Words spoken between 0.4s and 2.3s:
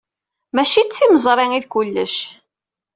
Maci d timeẓri ay d kullec.